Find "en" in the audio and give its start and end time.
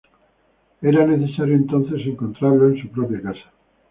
2.69-2.81